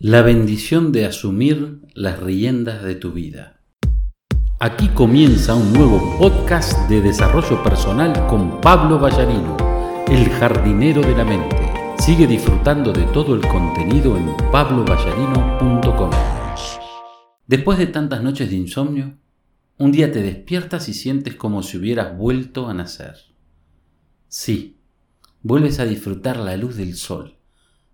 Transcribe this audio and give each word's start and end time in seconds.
La 0.00 0.22
bendición 0.22 0.92
de 0.92 1.06
asumir 1.06 1.80
las 1.92 2.20
riendas 2.20 2.84
de 2.84 2.94
tu 2.94 3.10
vida. 3.10 3.60
Aquí 4.60 4.86
comienza 4.90 5.56
un 5.56 5.72
nuevo 5.72 6.16
podcast 6.16 6.88
de 6.88 7.00
desarrollo 7.00 7.60
personal 7.64 8.28
con 8.28 8.60
Pablo 8.60 9.00
Ballarino, 9.00 9.56
el 10.06 10.28
jardinero 10.30 11.00
de 11.00 11.16
la 11.16 11.24
mente. 11.24 11.56
Sigue 11.98 12.28
disfrutando 12.28 12.92
de 12.92 13.02
todo 13.06 13.34
el 13.34 13.40
contenido 13.40 14.16
en 14.16 14.36
pabloballarino.com. 14.52 16.10
Después 17.48 17.78
de 17.78 17.88
tantas 17.88 18.22
noches 18.22 18.50
de 18.50 18.56
insomnio, 18.56 19.16
un 19.78 19.90
día 19.90 20.12
te 20.12 20.22
despiertas 20.22 20.88
y 20.88 20.94
sientes 20.94 21.34
como 21.34 21.64
si 21.64 21.76
hubieras 21.76 22.16
vuelto 22.16 22.68
a 22.68 22.74
nacer. 22.74 23.16
Sí, 24.28 24.76
vuelves 25.42 25.80
a 25.80 25.86
disfrutar 25.86 26.36
la 26.36 26.56
luz 26.56 26.76
del 26.76 26.94
sol 26.94 27.37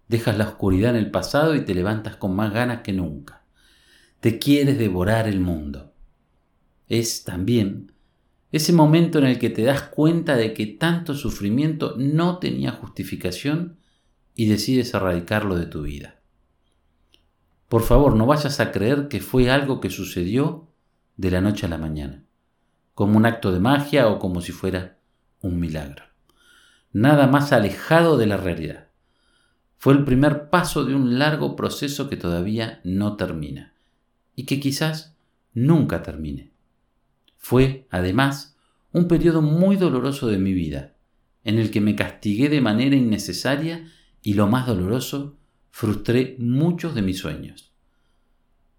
Dejas 0.09 0.37
la 0.37 0.49
oscuridad 0.49 0.91
en 0.91 0.97
el 0.97 1.11
pasado 1.11 1.55
y 1.55 1.65
te 1.65 1.75
levantas 1.75 2.17
con 2.17 2.35
más 2.37 2.53
ganas 2.53 2.83
que 2.83 2.93
nunca. 2.93 3.43
Te 4.21 4.39
quieres 4.39 4.79
devorar 4.79 5.29
el 5.29 5.41
mundo. 5.41 5.93
Es 6.89 7.25
también 7.25 7.93
ese 8.53 8.73
momento 8.73 9.19
en 9.19 9.25
el 9.25 9.39
que 9.39 9.51
te 9.51 9.65
das 9.65 9.83
cuenta 9.83 10.37
de 10.37 10.55
que 10.55 10.67
tanto 10.67 11.15
sufrimiento 11.15 11.97
no 11.99 12.39
tenía 12.39 12.71
justificación 12.71 13.79
y 14.35 14.47
decides 14.47 14.95
erradicarlo 14.95 15.57
de 15.57 15.67
tu 15.67 15.83
vida. 15.83 16.21
Por 17.69 17.83
favor, 17.83 18.15
no 18.15 18.27
vayas 18.27 18.61
a 18.61 18.71
creer 18.71 19.09
que 19.09 19.21
fue 19.21 19.51
algo 19.51 19.81
que 19.81 19.91
sucedió 19.91 20.69
de 21.17 21.33
la 21.33 21.41
noche 21.41 21.67
a 21.67 21.69
la 21.69 21.79
mañana, 21.79 22.25
como 22.95 23.17
un 23.17 23.27
acto 23.27 23.51
de 23.51 23.59
magia 23.59 24.07
o 24.09 24.19
como 24.19 24.41
si 24.41 24.53
fuera 24.53 24.99
un 25.41 25.59
milagro. 25.59 26.05
Nada 26.93 27.27
más 27.27 27.53
alejado 27.53 28.17
de 28.17 28.27
la 28.27 28.37
realidad. 28.37 28.89
Fue 29.85 29.93
el 29.93 30.05
primer 30.05 30.49
paso 30.49 30.87
de 30.87 30.95
un 30.95 31.19
largo 31.19 31.57
proceso 31.57 32.09
que 32.09 32.17
todavía 32.17 32.81
no 32.85 33.19
termina 33.19 33.75
y 34.35 34.47
que 34.47 34.59
quizás 34.59 35.15
nunca 35.53 36.03
termine. 36.03 36.53
Fue, 37.37 37.87
además, 37.91 38.57
un 38.93 39.09
periodo 39.09 39.43
muy 39.43 39.77
doloroso 39.77 40.27
de 40.29 40.39
mi 40.39 40.55
vida, 40.55 40.95
en 41.45 41.59
el 41.59 41.71
que 41.71 41.83
me 41.83 41.97
castigué 41.97 42.49
de 42.49 42.63
manera 42.63 42.97
innecesaria 42.97 43.87
y 44.23 44.33
lo 44.33 44.47
más 44.47 44.67
doloroso, 44.67 45.37
frustré 45.71 46.37
muchos 46.39 46.95
de 46.95 47.03
mis 47.03 47.19
sueños. 47.19 47.75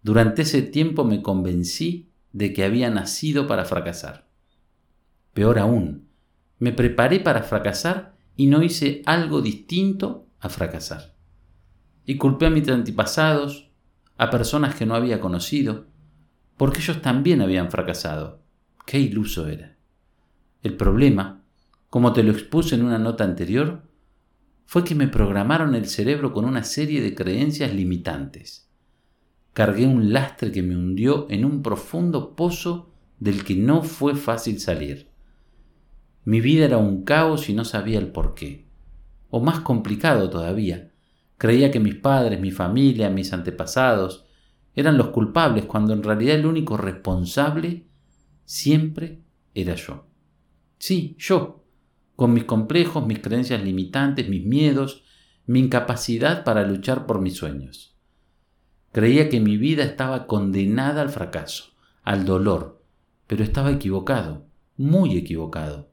Durante 0.02 0.42
ese 0.42 0.64
tiempo 0.64 1.04
me 1.04 1.22
convencí 1.22 2.10
de 2.34 2.52
que 2.52 2.64
había 2.64 2.90
nacido 2.90 3.46
para 3.46 3.66
fracasar. 3.66 4.28
Peor 5.36 5.60
aún, 5.60 6.08
me 6.58 6.72
preparé 6.72 7.20
para 7.20 7.44
fracasar 7.44 8.16
y 8.36 8.48
no 8.48 8.64
hice 8.64 9.04
algo 9.06 9.44
distinto 9.44 10.25
a 10.46 10.50
fracasar. 10.50 11.16
Y 12.06 12.18
culpé 12.18 12.46
a 12.46 12.50
mis 12.52 12.68
antepasados, 12.70 13.72
a 14.18 14.30
personas 14.30 14.76
que 14.76 14.86
no 14.86 14.94
había 14.94 15.20
conocido, 15.20 15.88
porque 16.56 16.80
ellos 16.80 17.02
también 17.02 17.42
habían 17.42 17.72
fracasado. 17.72 18.44
Qué 18.86 19.00
iluso 19.00 19.48
era. 19.48 19.76
El 20.62 20.78
problema, 20.78 21.44
como 21.90 22.14
te 22.14 22.22
lo 22.22 22.32
expuse 22.32 22.76
en 22.76 22.86
una 22.86 23.00
nota 23.00 23.24
anterior, 23.24 23.82
fue 24.66 24.84
que 24.84 24.96
me 24.96 25.08
programaron 25.08 25.74
el 25.74 25.88
cerebro 25.88 26.32
con 26.32 26.46
una 26.46 26.64
serie 26.64 27.02
de 27.02 27.16
creencias 27.16 27.74
limitantes. 27.74 28.70
Cargué 29.54 29.88
un 29.88 30.14
lastre 30.14 30.52
que 30.52 30.62
me 30.62 30.78
hundió 30.78 31.28
en 31.30 31.44
un 31.44 31.64
profundo 31.64 32.36
pozo 32.36 32.94
del 33.20 33.44
que 33.44 33.56
no 33.56 33.82
fue 33.82 34.16
fácil 34.16 34.60
salir. 34.60 35.10
Mi 36.24 36.40
vida 36.40 36.66
era 36.66 36.78
un 36.78 37.04
caos 37.04 37.50
y 37.50 37.54
no 37.54 37.66
sabía 37.66 38.00
el 38.00 38.12
porqué 38.12 38.65
o 39.36 39.42
más 39.42 39.60
complicado 39.60 40.30
todavía. 40.30 40.94
Creía 41.38 41.70
que 41.70 41.82
mis 41.82 41.96
padres, 41.96 42.40
mi 42.40 42.52
familia, 42.52 43.10
mis 43.10 43.34
antepasados 43.34 44.26
eran 44.74 44.98
los 44.98 45.10
culpables 45.10 45.66
cuando 45.66 45.92
en 45.92 46.04
realidad 46.04 46.36
el 46.36 46.46
único 46.46 46.78
responsable 46.78 47.86
siempre 48.46 49.20
era 49.54 49.76
yo. 49.76 50.08
Sí, 50.80 51.18
yo, 51.20 51.66
con 52.16 52.32
mis 52.32 52.46
complejos, 52.46 53.06
mis 53.06 53.20
creencias 53.20 53.62
limitantes, 53.62 54.30
mis 54.30 54.46
miedos, 54.46 55.04
mi 55.46 55.60
incapacidad 55.60 56.46
para 56.46 56.66
luchar 56.66 57.06
por 57.06 57.20
mis 57.20 57.36
sueños. 57.36 57.94
Creía 58.94 59.28
que 59.28 59.42
mi 59.42 59.58
vida 59.58 59.84
estaba 59.84 60.28
condenada 60.28 61.02
al 61.02 61.10
fracaso, 61.10 61.74
al 62.04 62.24
dolor, 62.24 62.82
pero 63.28 63.44
estaba 63.44 63.72
equivocado, 63.72 64.46
muy 64.78 65.18
equivocado. 65.18 65.92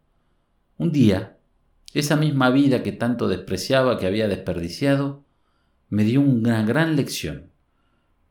Un 0.78 0.92
día 0.92 1.38
esa 1.94 2.16
misma 2.16 2.50
vida 2.50 2.82
que 2.82 2.92
tanto 2.92 3.28
despreciaba, 3.28 3.98
que 3.98 4.06
había 4.06 4.28
desperdiciado, 4.28 5.24
me 5.88 6.04
dio 6.04 6.20
una 6.20 6.62
gran 6.64 6.96
lección. 6.96 7.50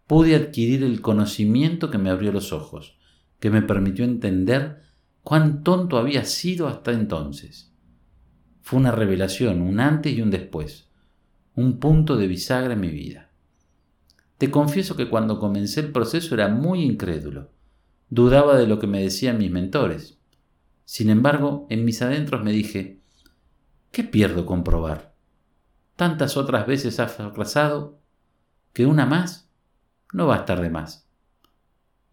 Pude 0.07 0.35
adquirir 0.35 0.83
el 0.83 1.01
conocimiento 1.01 1.91
que 1.91 1.97
me 1.97 2.09
abrió 2.09 2.31
los 2.31 2.53
ojos, 2.53 2.97
que 3.39 3.49
me 3.49 3.61
permitió 3.61 4.03
entender 4.03 4.81
cuán 5.23 5.63
tonto 5.63 5.97
había 5.97 6.25
sido 6.25 6.67
hasta 6.67 6.91
entonces. 6.91 7.71
Fue 8.61 8.79
una 8.79 8.91
revelación, 8.91 9.61
un 9.61 9.79
antes 9.79 10.13
y 10.13 10.21
un 10.21 10.31
después, 10.31 10.89
un 11.55 11.79
punto 11.79 12.17
de 12.17 12.27
bisagra 12.27 12.73
en 12.73 12.79
mi 12.79 12.89
vida. 12.89 13.29
Te 14.37 14.49
confieso 14.49 14.95
que 14.95 15.09
cuando 15.09 15.39
comencé 15.39 15.81
el 15.81 15.91
proceso 15.91 16.33
era 16.33 16.47
muy 16.47 16.81
incrédulo, 16.81 17.51
dudaba 18.09 18.57
de 18.57 18.65
lo 18.65 18.79
que 18.79 18.87
me 18.87 19.01
decían 19.01 19.37
mis 19.37 19.51
mentores. 19.51 20.17
Sin 20.85 21.11
embargo, 21.11 21.67
en 21.69 21.85
mis 21.85 22.01
adentros 22.01 22.43
me 22.43 22.51
dije, 22.51 23.00
¿Qué 23.91 24.05
pierdo 24.05 24.45
con 24.45 24.63
probar? 24.63 25.13
Tantas 25.97 26.37
otras 26.37 26.65
veces 26.65 26.99
has 27.01 27.11
fracasado 27.11 27.99
que 28.71 28.85
una 28.85 29.05
más 29.05 29.49
no 30.13 30.27
va 30.27 30.35
a 30.35 30.39
estar 30.39 30.61
de 30.61 30.69
más. 30.69 31.09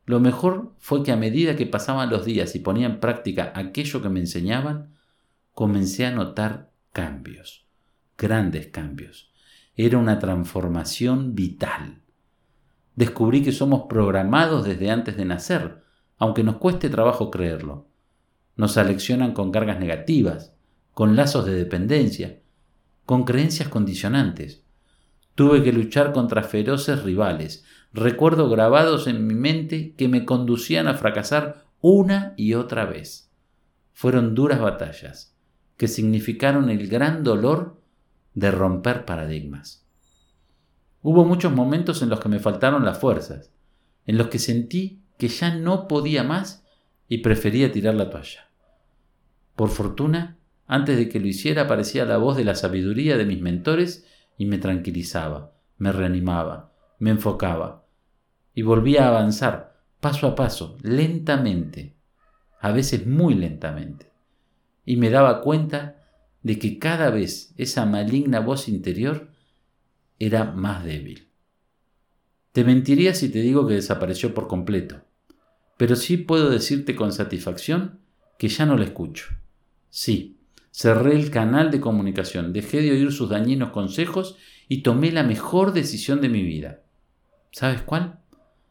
Lo 0.05 0.19
mejor 0.19 0.75
fue 0.78 1.05
que 1.05 1.12
a 1.12 1.17
medida 1.17 1.55
que 1.55 1.67
pasaban 1.67 2.11
los 2.11 2.25
días 2.25 2.56
y 2.56 2.59
ponía 2.59 2.87
en 2.87 2.99
práctica 2.99 3.53
aquello 3.55 4.03
que 4.03 4.09
me 4.09 4.19
enseñaban, 4.19 4.94
comencé 5.53 6.05
a 6.05 6.11
notar 6.11 6.72
cambios, 6.93 7.69
grandes 8.17 8.67
cambios. 8.67 9.31
Era 9.77 9.99
una 9.99 10.19
transformación 10.19 11.37
vital. 11.37 12.03
Descubrí 12.97 13.43
que 13.43 13.53
somos 13.53 13.84
programados 13.88 14.65
desde 14.65 14.91
antes 14.91 15.17
de 15.17 15.27
nacer, 15.27 15.84
aunque 16.17 16.43
nos 16.43 16.56
cueste 16.56 16.91
trabajo 16.91 17.31
creerlo. 17.31 17.87
Nos 18.56 18.77
aleccionan 18.77 19.33
con 19.33 19.53
cargas 19.53 19.78
negativas, 19.78 20.58
con 20.99 21.15
lazos 21.15 21.47
de 21.47 21.55
dependencia, 21.55 22.41
con 23.07 23.23
creencias 23.23 23.69
condicionantes. 23.69 24.65
Tuve 25.37 25.63
que 25.63 25.73
luchar 25.73 26.13
contra 26.13 26.43
feroces 26.43 27.05
rivales, 27.05 27.65
recuerdo 27.93 28.51
grabados 28.51 29.07
en 29.07 29.25
mi 29.25 29.35
mente 29.35 29.95
que 29.95 30.09
me 30.09 30.25
conducían 30.25 30.89
a 30.89 30.95
fracasar 30.95 31.67
una 31.81 32.35
y 32.37 32.55
otra 32.55 32.85
vez. 32.85 33.31
Fueron 33.93 34.35
duras 34.35 34.61
batallas, 34.61 35.37
que 35.77 35.87
significaron 35.87 36.69
el 36.69 36.89
gran 36.89 37.23
dolor 37.23 37.81
de 38.35 38.51
romper 38.51 39.05
paradigmas. 39.05 39.87
Hubo 41.01 41.25
muchos 41.25 41.53
momentos 41.53 42.03
en 42.03 42.09
los 42.09 42.19
que 42.19 42.29
me 42.29 42.41
faltaron 42.41 42.85
las 42.85 42.99
fuerzas, 42.99 43.53
en 44.05 44.19
los 44.19 44.27
que 44.27 44.41
sentí 44.41 45.01
que 45.17 45.29
ya 45.29 45.55
no 45.55 45.87
podía 45.87 46.25
más 46.25 46.65
y 47.07 47.19
prefería 47.19 47.71
tirar 47.71 47.95
la 47.95 48.11
toalla. 48.11 48.51
Por 49.55 49.69
fortuna, 49.69 50.38
antes 50.69 50.99
de 50.99 51.09
que 51.09 51.19
lo 51.19 51.27
hiciera 51.27 51.62
aparecía 51.62 52.05
la 52.05 52.19
voz 52.19 52.37
de 52.37 52.45
la 52.45 52.55
sabiduría 52.55 53.17
de 53.17 53.25
mis 53.25 53.41
mentores 53.41 54.06
y 54.37 54.45
me 54.45 54.59
tranquilizaba, 54.59 55.55
me 55.79 55.91
reanimaba, 55.93 56.73
me 56.99 57.11
enfocaba. 57.11 57.87
Y 58.55 58.62
volvía 58.62 59.06
a 59.06 59.09
avanzar, 59.09 59.81
paso 59.99 60.27
a 60.27 60.34
paso, 60.34 60.77
lentamente, 60.83 61.95
a 62.61 62.71
veces 62.71 63.06
muy 63.06 63.34
lentamente. 63.34 64.12
Y 64.84 64.97
me 64.97 65.09
daba 65.09 65.41
cuenta 65.41 66.05
de 66.43 66.59
que 66.59 66.79
cada 66.79 67.11
vez 67.11 67.55
esa 67.56 67.87
maligna 67.87 68.41
voz 68.41 68.69
interior 68.69 69.31
era 70.19 70.45
más 70.45 70.85
débil. 70.85 71.29
Te 72.53 72.62
mentiría 72.62 73.15
si 73.15 73.31
te 73.31 73.41
digo 73.41 73.67
que 73.67 73.75
desapareció 73.75 74.35
por 74.35 74.49
completo, 74.49 75.00
pero 75.79 75.97
sí 75.97 76.19
puedo 76.19 76.50
decirte 76.50 76.94
con 76.94 77.12
satisfacción 77.12 78.00
que 78.38 78.49
ya 78.49 78.67
no 78.67 78.76
la 78.76 78.85
escucho. 78.85 79.29
Sí, 79.91 80.38
Cerré 80.81 81.17
el 81.17 81.33
canal 81.33 81.73
de 81.73 81.81
comunicación, 81.81 82.53
dejé 82.53 82.81
de 82.81 82.93
oír 82.93 83.11
sus 83.11 83.31
dañinos 83.31 83.73
consejos 83.73 84.37
y 84.69 84.83
tomé 84.83 85.11
la 85.11 85.25
mejor 85.25 85.73
decisión 85.73 86.21
de 86.21 86.29
mi 86.29 86.45
vida. 86.45 86.83
¿Sabes 87.51 87.83
cuál? 87.83 88.21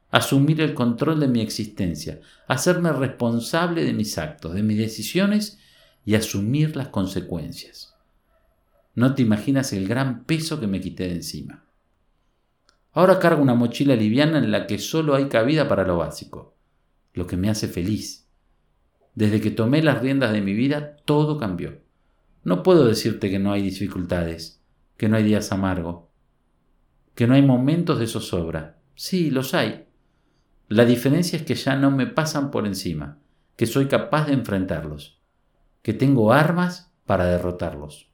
Asumir 0.10 0.62
el 0.62 0.74
control 0.74 1.20
de 1.20 1.28
mi 1.28 1.42
existencia, 1.42 2.22
hacerme 2.48 2.94
responsable 2.94 3.84
de 3.84 3.92
mis 3.92 4.18
actos, 4.18 4.54
de 4.54 4.64
mis 4.64 4.78
decisiones 4.78 5.60
y 6.06 6.16
asumir 6.16 6.78
las 6.78 6.88
consecuencias. 6.88 7.94
No 8.96 9.14
te 9.14 9.24
imaginas 9.24 9.74
el 9.74 9.86
gran 9.86 10.24
peso 10.24 10.62
que 10.62 10.68
me 10.68 10.80
quité 10.80 11.10
de 11.10 11.16
encima. 11.16 11.66
Ahora 12.94 13.20
cargo 13.20 13.42
una 13.42 13.54
mochila 13.54 13.98
liviana 13.98 14.38
en 14.38 14.50
la 14.50 14.66
que 14.66 14.80
solo 14.80 15.14
hay 15.14 15.28
cabida 15.28 15.68
para 15.68 15.86
lo 15.86 15.98
básico, 15.98 16.56
lo 17.14 17.28
que 17.28 17.36
me 17.36 17.50
hace 17.50 17.68
feliz. 17.68 18.30
Desde 19.14 19.42
que 19.42 19.52
tomé 19.52 19.84
las 19.84 20.02
riendas 20.02 20.32
de 20.32 20.40
mi 20.40 20.54
vida, 20.54 20.96
todo 21.04 21.38
cambió. 21.38 21.86
No 22.48 22.64
puedo 22.64 22.86
decirte 22.86 23.30
que 23.30 23.40
no 23.40 23.52
hay 23.52 23.62
dificultades, 23.62 24.62
que 24.96 25.10
no 25.10 25.18
hay 25.18 25.26
días 25.26 25.52
amargos, 25.52 26.06
que 27.14 27.28
no 27.28 27.34
hay 27.34 27.42
momentos 27.42 28.00
de 28.00 28.08
zozobra. 28.08 28.80
Sí, 28.96 29.32
los 29.32 29.54
hay. 29.54 29.88
La 30.70 30.86
diferencia 30.86 31.36
es 31.36 31.44
que 31.44 31.56
ya 31.56 31.76
no 31.76 31.92
me 31.92 32.08
pasan 32.08 32.50
por 32.50 32.66
encima, 32.66 33.20
que 33.58 33.66
soy 33.66 33.88
capaz 33.88 34.28
de 34.28 34.34
enfrentarlos, 34.34 35.20
que 35.82 35.92
tengo 35.92 36.32
armas 36.32 36.94
para 37.06 37.26
derrotarlos. 37.26 38.14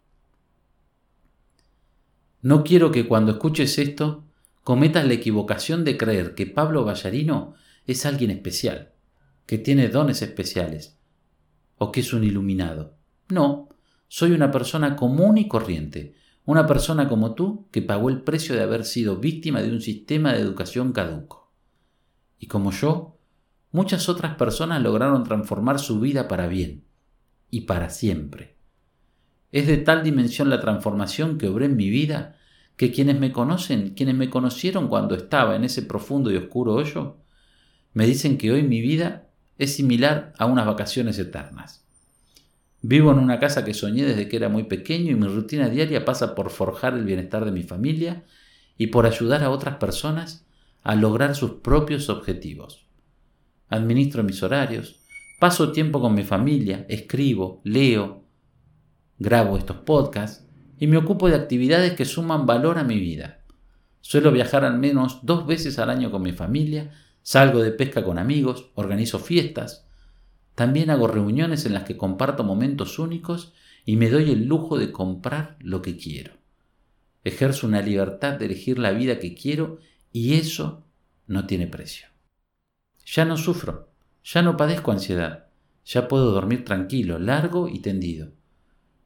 No 2.41 2.63
quiero 2.63 2.89
que 2.89 3.07
cuando 3.07 3.33
escuches 3.33 3.77
esto 3.77 4.24
cometas 4.63 5.06
la 5.06 5.13
equivocación 5.13 5.83
de 5.83 5.95
creer 5.95 6.33
que 6.33 6.47
Pablo 6.47 6.83
Ballarino 6.83 7.53
es 7.85 8.03
alguien 8.07 8.31
especial, 8.31 8.94
que 9.45 9.59
tiene 9.59 9.89
dones 9.89 10.24
especiales, 10.24 10.97
o 11.77 11.91
que 11.91 12.00
es 12.00 12.13
un 12.13 12.24
iluminado. 12.24 12.95
No, 13.30 13.69
soy 14.15 14.31
una 14.31 14.51
persona 14.51 14.95
común 14.95 15.39
y 15.39 15.48
corriente, 15.48 16.13
una 16.45 16.68
persona 16.68 17.10
como 17.10 17.33
tú 17.33 17.68
que 17.71 17.81
pagó 17.81 18.10
el 18.10 18.21
precio 18.21 18.54
de 18.54 18.62
haber 18.62 18.86
sido 18.86 19.18
víctima 19.18 19.63
de 19.63 19.71
un 19.71 19.81
sistema 19.81 20.33
de 20.33 20.39
educación 20.39 20.94
caduco. 20.94 21.51
Y 22.38 22.45
como 22.45 22.69
yo, 22.69 23.18
muchas 23.71 24.10
otras 24.10 24.36
personas 24.36 24.83
lograron 24.83 25.24
transformar 25.24 25.80
su 25.80 26.00
vida 26.00 26.27
para 26.27 26.45
bien 26.45 26.83
y 27.50 27.62
para 27.62 27.89
siempre. 27.89 28.56
Es 29.51 29.65
de 29.65 29.77
tal 29.77 30.04
dimensión 30.04 30.48
la 30.48 30.62
transformación 30.62 31.39
que 31.39 31.48
obré 31.48 31.66
en 31.66 31.75
mi 31.75 31.89
vida 31.89 32.38
que 32.77 32.92
quienes 32.92 33.19
me 33.19 33.31
conocen, 33.31 33.95
quienes 33.95 34.13
me 34.13 34.30
conocieron 34.30 34.89
cuando 34.89 35.16
estaba 35.16 35.56
en 35.56 35.63
ese 35.63 35.81
profundo 35.81 36.31
y 36.31 36.38
oscuro 36.38 36.75
hoyo, 36.75 37.18
me 37.94 38.06
dicen 38.06 38.38
que 38.38 38.51
hoy 38.51 38.62
mi 38.62 38.80
vida 38.80 39.31
es 39.57 39.75
similar 39.75 40.33
a 40.38 40.45
unas 40.45 40.68
vacaciones 40.68 41.18
eternas. 41.18 41.82
Vivo 42.85 43.13
en 43.13 43.19
una 43.19 43.39
casa 43.39 43.63
que 43.63 43.74
soñé 43.74 44.03
desde 44.03 44.27
que 44.27 44.35
era 44.35 44.50
muy 44.50 44.63
pequeño 44.63 45.09
y 45.09 45.15
mi 45.15 45.27
rutina 45.27 45.69
diaria 45.69 46.03
pasa 46.03 46.35
por 46.35 46.50
forjar 46.50 46.95
el 46.95 47.06
bienestar 47.06 47.45
de 47.45 47.51
mi 47.53 47.63
familia 47.63 48.25
y 48.77 48.88
por 48.88 49.06
ayudar 49.06 49.41
a 49.41 49.51
otras 49.51 49.77
personas 49.77 50.45
a 50.81 50.95
lograr 50.95 51.33
sus 51.33 51.51
propios 51.51 52.09
objetivos. 52.09 52.85
Administro 53.69 54.21
mis 54.21 54.44
horarios, 54.44 55.00
paso 55.39 55.71
tiempo 55.71 56.01
con 56.01 56.13
mi 56.13 56.24
familia, 56.24 56.85
escribo, 56.89 57.62
leo, 57.63 58.25
grabo 59.18 59.57
estos 59.57 59.77
podcasts 59.77 60.45
y 60.77 60.88
me 60.88 60.97
ocupo 60.97 61.30
de 61.30 61.35
actividades 61.35 61.94
que 61.94 62.03
suman 62.03 62.45
valor 62.45 62.77
a 62.77 62.83
mi 62.83 63.00
vida. 63.00 63.45
Suelo 64.01 64.30
viajar 64.33 64.65
al 64.65 64.77
menos 64.77 65.19
dos 65.24 65.47
veces 65.47 65.80
al 65.80 65.89
año 65.89 66.12
con 66.12 66.21
mi 66.21 66.33
familia, 66.33 66.91
salgo 67.21 67.62
de 67.62 67.71
pesca 67.71 68.03
con 68.03 68.18
amigos, 68.19 68.71
organizo 68.75 69.19
fiestas. 69.19 69.88
También 70.55 70.89
hago 70.89 71.07
reuniones 71.07 71.65
en 71.65 71.73
las 71.73 71.83
que 71.83 71.97
comparto 71.97 72.44
momentos 72.44 73.00
únicos 73.00 73.53
y 73.85 73.95
me 73.97 74.09
doy 74.09 74.31
el 74.31 74.45
lujo 74.45 74.77
de 74.77 74.91
comprar 74.91 75.57
lo 75.59 75.81
que 75.81 75.97
quiero. 75.97 76.33
Ejerzo 77.23 77.67
una 77.67 77.81
libertad 77.81 78.33
de 78.33 78.45
elegir 78.45 78.79
la 78.79 78.91
vida 78.91 79.19
que 79.19 79.33
quiero 79.33 79.79
y 80.11 80.35
eso 80.35 80.83
no 81.27 81.47
tiene 81.47 81.67
precio. 81.67 82.07
Ya 83.05 83.25
no 83.25 83.38
sufro, 83.38 83.89
ya 84.23 84.41
no 84.41 84.55
padezco 84.57 84.91
ansiedad, 84.91 85.47
ya 85.85 86.07
puedo 86.07 86.31
dormir 86.31 86.63
tranquilo, 86.63 87.19
largo 87.19 87.67
y 87.67 87.79
tendido. 87.79 88.31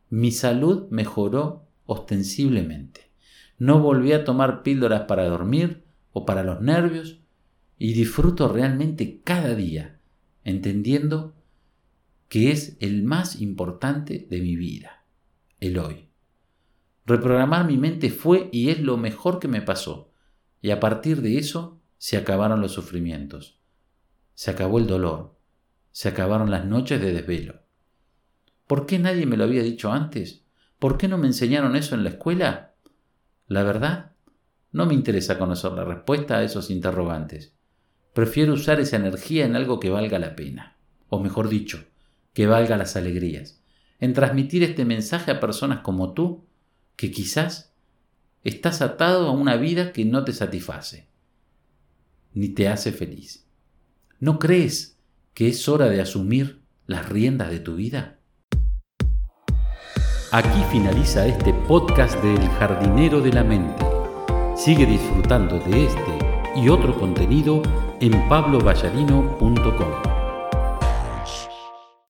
Mi 0.09 0.31
salud 0.31 0.88
mejoró 0.89 1.65
ostensiblemente. 1.85 3.09
No 3.57 3.79
volví 3.79 4.13
a 4.13 4.23
tomar 4.23 4.61
píldoras 4.61 5.03
para 5.03 5.27
dormir 5.27 5.83
o 6.13 6.25
para 6.25 6.43
los 6.43 6.61
nervios 6.61 7.19
y 7.79 7.93
disfruto 7.93 8.47
realmente 8.47 9.21
cada 9.23 9.55
día, 9.55 10.00
entendiendo 10.43 11.33
que 12.29 12.51
es 12.51 12.77
el 12.79 13.03
más 13.03 13.41
importante 13.41 14.27
de 14.29 14.41
mi 14.41 14.56
vida, 14.56 15.06
el 15.59 15.77
hoy. 15.79 16.09
Reprogramar 17.06 17.65
mi 17.65 17.77
mente 17.77 18.09
fue 18.09 18.50
y 18.51 18.69
es 18.69 18.81
lo 18.81 18.97
mejor 18.97 19.39
que 19.39 19.47
me 19.47 19.62
pasó, 19.62 20.12
y 20.62 20.71
a 20.71 20.79
partir 20.79 21.21
de 21.21 21.38
eso 21.38 21.79
se 21.97 22.18
acabaron 22.18 22.59
los 22.59 22.74
sufrimientos, 22.74 23.59
se 24.33 24.51
acabó 24.51 24.77
el 24.77 24.88
dolor, 24.88 25.38
se 25.91 26.09
acabaron 26.09 26.51
las 26.51 26.65
noches 26.65 27.01
de 27.01 27.13
desvelo. 27.13 27.62
¿Por 28.68 28.85
qué 28.85 29.00
nadie 29.00 29.25
me 29.25 29.38
lo 29.38 29.45
había 29.45 29.63
dicho 29.63 29.91
antes? 29.91 30.44
¿Por 30.79 30.97
qué 30.97 31.07
no 31.07 31.18
me 31.18 31.27
enseñaron 31.27 31.75
eso 31.75 31.95
en 31.95 32.03
la 32.03 32.09
escuela? 32.09 32.75
La 33.47 33.63
verdad, 33.63 34.12
no 34.74 34.85
me 34.85 34.94
interesa 34.94 35.39
conocer 35.39 35.71
la 35.71 35.85
respuesta 35.85 36.38
a 36.38 36.44
esos 36.44 36.69
interrogantes. 36.69 37.56
Prefiero 38.13 38.53
usar 38.53 38.81
esa 38.81 38.97
energía 38.97 39.45
en 39.45 39.56
algo 39.56 39.79
que 39.79 39.89
valga 39.89 40.19
la 40.19 40.35
pena, 40.35 40.77
o 41.07 41.19
mejor 41.19 41.47
dicho, 41.47 41.85
que 42.38 42.45
valga 42.45 42.78
las 42.78 42.95
alegrías, 42.95 43.60
en 44.00 44.13
transmitir 44.13 44.62
este 44.62 44.86
mensaje 44.86 45.31
a 45.31 45.39
personas 45.39 45.80
como 45.80 46.13
tú, 46.13 46.45
que 46.95 47.10
quizás 47.10 47.74
estás 48.44 48.84
atado 48.84 49.28
a 49.28 49.31
una 49.31 49.56
vida 49.56 49.92
que 49.92 50.06
no 50.06 50.24
te 50.24 50.34
satisface, 50.34 51.07
ni 52.36 52.50
te 52.50 52.68
hace 52.68 52.92
feliz. 52.92 53.48
¿No 54.19 54.38
crees 54.38 55.00
que 55.34 55.48
es 55.48 55.68
hora 55.68 55.89
de 55.89 56.00
asumir 56.00 56.62
las 56.86 57.10
riendas 57.10 57.50
de 57.50 57.60
tu 57.60 57.75
vida? 57.75 58.19
Aquí 60.31 60.62
finaliza 60.72 61.25
este 61.25 61.56
podcast 61.68 62.22
de 62.22 62.36
El 62.36 62.50
Jardinero 62.50 63.19
de 63.19 63.34
la 63.34 63.44
Mente. 63.44 63.84
Sigue 64.56 64.86
disfrutando 64.86 65.57
de 65.57 65.88
este 65.88 66.19
y 66.56 66.69
otro 66.69 67.00
contenido 67.00 67.63
en 68.00 68.30
pablovallarino.com. 68.30 70.06